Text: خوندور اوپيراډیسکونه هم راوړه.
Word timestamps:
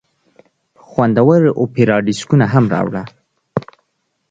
خوندور 0.87 1.41
اوپيراډیسکونه 1.59 2.45
هم 2.53 2.65
راوړه. 2.73 3.03